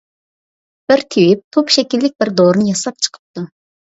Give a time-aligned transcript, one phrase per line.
[0.91, 3.45] بىر تېۋىپ توپ شەكىللىك بىر دورىنى ياساپ چىقىپتۇ.